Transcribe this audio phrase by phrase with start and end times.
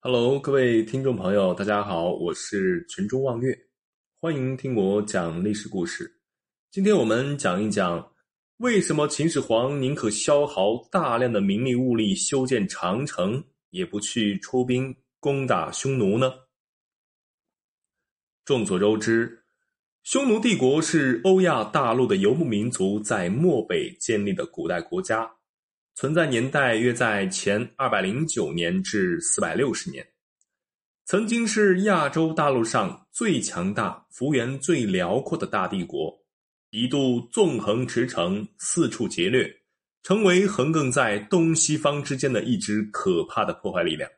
[0.00, 3.52] Hello，各位听众朋友，大家好，我是群中望月，
[4.20, 6.08] 欢迎听我讲历史故事。
[6.70, 8.12] 今天我们讲一讲，
[8.58, 16.32] 为什么秦始皇宁可消耗大量的民力物力修建长城，也不去出兵攻打匈奴呢？
[18.44, 19.42] 众所周知，
[20.04, 25.37] 匈奴帝国是欧亚大陆的游牧民族在漠北建立的古代国家。
[26.00, 30.06] 存在年代约在前二百零九年至四百六十年，
[31.06, 36.16] 曾经是亚洲大陆上最强大、幅员最辽阔的大帝国，
[36.70, 39.52] 一度纵横驰骋，四处劫掠，
[40.04, 44.08] 成为横亘在东西方之间的一支可怕的破坏力量。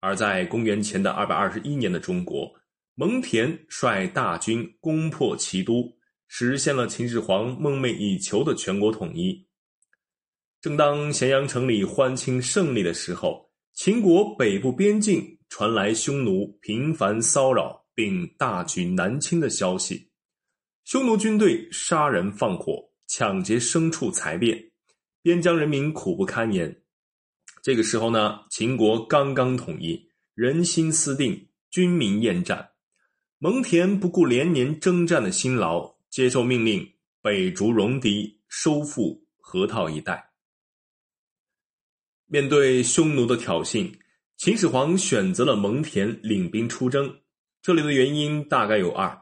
[0.00, 2.50] 而在公元前的二百二十一年的中国，
[2.94, 5.98] 蒙恬率大军攻破齐都，
[6.28, 9.49] 实现了秦始皇梦寐以求的全国统一。
[10.60, 20.10] 正当咸阳城里欢庆胜利的时候，秦国北部边境传来匈奴频繁骚扰并大举南侵的消息。
[20.84, 24.70] 匈奴军队杀人放火，抢劫牲畜财变，
[25.22, 26.82] 边疆人民苦不堪言。
[27.62, 32.70] 这个时候呢，秦国刚刚统一，人心思定，军民厌战。
[33.38, 36.86] 蒙恬不顾连年征战的辛劳，接受命令，
[37.22, 40.29] 北逐戎狄，收复河套一带。
[42.32, 43.92] 面对匈奴的挑衅，
[44.36, 47.12] 秦始皇选择了蒙恬领兵出征。
[47.60, 49.20] 这里的原因大概有二：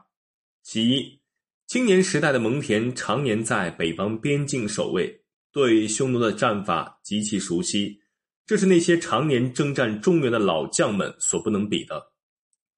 [0.61, 1.19] 其一，
[1.65, 5.21] 青年时代的蒙恬常年在北方边境守卫，
[5.51, 7.99] 对匈奴的战法极其熟悉，
[8.45, 11.95] 这是那些常年征战中原的老将们所不能比的；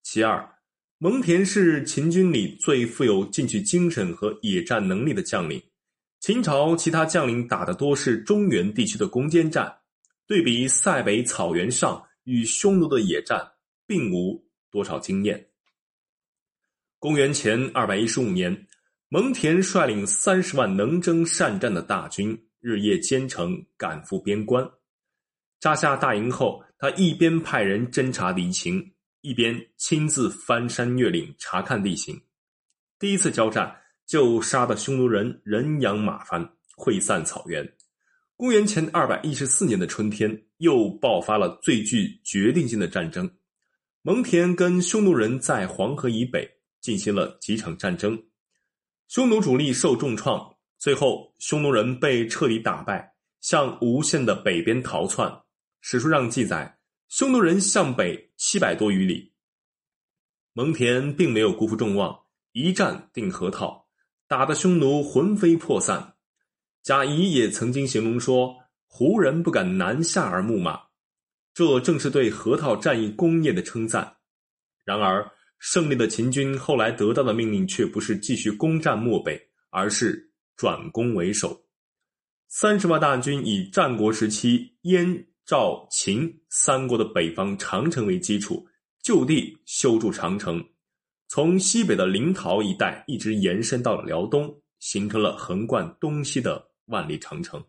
[0.01, 0.49] 其二，
[0.99, 5.61] 蒙恬是秦军里最富有进取精神和野战能力的将领。
[6.21, 9.75] 秦朝其他将领打的多是中原地区的攻坚战。
[10.31, 13.51] 对比塞北草原上与匈奴的野战，
[13.85, 15.49] 并无多少经验。
[16.99, 18.65] 公元前二百一十五年，
[19.09, 24.65] 蒙恬率领三十万能征善战的大军，日夜兼程赶赴边关。
[25.59, 32.17] 扎下大营后，他一边派人侦察敌情，一边亲自翻山越岭查看地形。
[32.97, 37.69] 第一次交战，就杀得匈奴人人仰马翻，溃散草原。
[38.41, 43.29] 公元前二百一十四年的春天，又爆发了最具决定性的战争。
[44.01, 48.19] 蒙恬跟匈奴人在黄河以北进行了几场战争，
[49.07, 55.31] 匈奴主力受重创，最后匈奴人被彻底打败，向吴县的北边逃窜。
[55.81, 56.79] 史书上记载，
[57.09, 59.33] 匈奴人向北七百多余里。
[60.53, 62.21] 蒙恬并没有辜负众望，
[62.53, 63.85] 一战定河套，
[64.27, 66.15] 打得匈奴魂飞魄散。
[66.83, 68.55] 贾谊也曾经形容说
[68.87, 70.81] ：“胡人不敢南下而牧马。”
[71.53, 74.17] 这正是对河套战役功业的称赞。
[74.83, 79.39] 然而，胜利的秦军后来得到的命令却不是继续攻占漠北，
[79.69, 81.65] 而是转攻为守。
[82.47, 88.67] 三十万大军以战国时期燕、赵、秦三国的北方长城为基础，
[89.03, 90.65] 就地修筑长城，
[91.27, 96.70] 从西北的临洮一带一直延伸到了辽东，形成了横贯东西的。
[96.91, 97.63] 万里长城，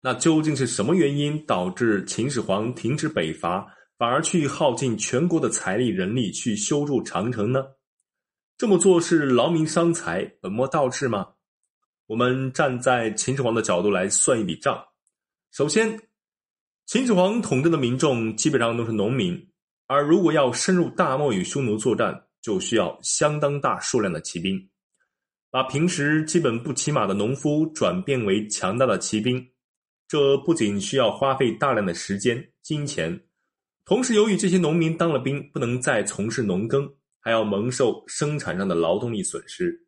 [0.00, 7.64] 那究竟是什么原因导致秦始皇停止北伐，反而去耗尽全国的财力人力去修筑长城呢？
[8.58, 11.34] 这么做是劳民伤财、本末倒置吗？
[12.06, 14.84] 我们站在秦始皇的角度来算一笔账。
[15.52, 15.98] 首先，
[16.86, 19.48] 秦始皇统治的民众基本上都是农民，
[19.86, 24.68] 而如果要深入大漠与匈奴作战，就需要相当大数量的骑兵。
[25.54, 29.52] 把平时基本不骑马的农夫转变为强大的骑兵，
[30.08, 33.24] 这不仅需要花费大量的时间、金钱，
[33.84, 39.80] 同时由于这些农民当了兵不能再从事农耕，还要蒙受生产上的劳动力损失。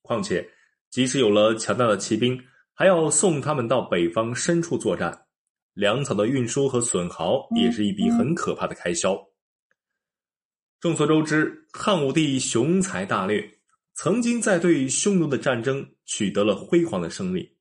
[0.00, 0.48] 况且，
[0.88, 2.42] 即使有了强大的骑兵，
[2.72, 5.26] 还要送他们到北方深处作战，
[5.74, 9.22] 粮草的运输和损耗也是一笔很可怕的开销。
[10.80, 13.59] 众所周知，汉武帝雄才大略。
[14.02, 17.54] 曾经在对匈奴的战争取得了辉煌的胜利，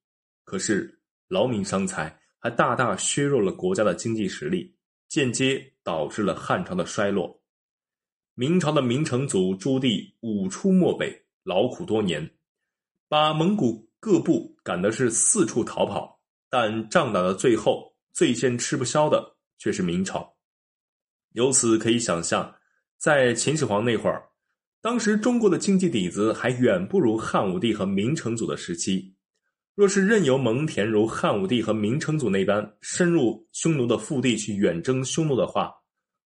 [0.46, 0.98] 可是
[1.28, 4.74] 劳民伤财，还大大削弱了国家的经济实力，
[5.10, 7.44] 间接导致了汉朝的衰落。
[8.36, 11.14] 明朝的明成祖朱棣五出漠北，
[11.44, 12.38] 劳苦多年，
[13.10, 20.38] 把蒙古各部赶的是四处逃跑，但仗打到最后，最先吃不消的却是明朝。
[21.34, 22.56] 由此可以想象，
[22.98, 24.29] 在秦始皇那会儿。
[24.82, 29.14] 当时中国的经济底子还远不如汉武帝和明成祖的时期，
[29.76, 35.74] 若是任由蒙恬如汉武帝和明成祖那般深入匈奴的腹地去远征匈奴的话，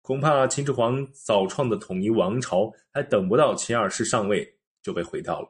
[0.02, 4.46] 恐怕秦始皇早创的统一王朝还等不到秦二世上位
[4.82, 5.48] 就被毁掉了。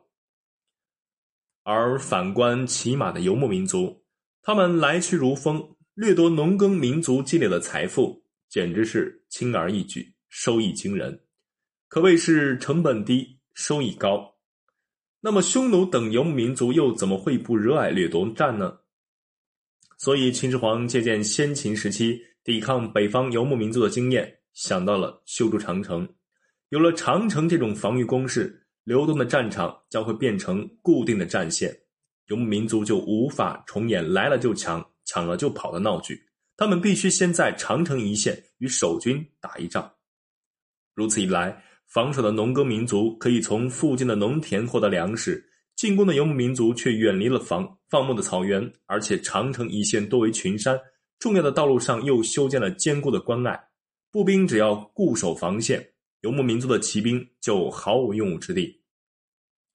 [1.65, 4.05] 而反观骑马的游牧民族，
[4.43, 11.21] 他们来去如风，掠夺农耕民族积累的财富，简直是轻而易举，收益惊人，
[11.93, 14.35] 可谓是成本低，收益高。
[15.21, 18.79] 那么，匈奴等游牧民族又怎么会不热爱掠夺战呢？
[19.99, 26.09] 所以，秦始皇借鉴先秦时期抵抗北方游牧民族的经验，想到了修筑长城。
[26.71, 31.79] 有了长城这种防御工事，流动的战场将会变成固定的战线，
[32.29, 36.19] 游牧民族就无法重演来了就抢、抢了就跑的闹剧。
[36.57, 39.93] 他们必须先在长城一线与守军打一仗。
[40.95, 41.63] 如此一来。
[41.93, 45.45] 防守的农耕民族可以从附近的农田获得粮食，
[45.77, 50.81] 进攻的游牧民族却远离了防放牧的草原，而且长城一线多为群山，
[51.19, 53.63] 重要的道路上又修建了坚固的关隘，
[54.11, 55.87] 步兵只要固守防线，
[56.23, 58.81] 游牧民族的骑兵就毫无用武之地。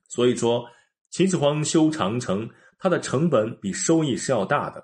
[0.10, 0.66] 所以说，
[1.12, 2.50] 秦始皇修长城，
[2.80, 4.84] 它的成本比收益是要大的，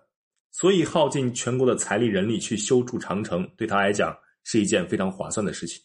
[0.52, 5.82] 所以耗尽全国的财力人力去修筑长城，对他来讲是一件非常划算的事情。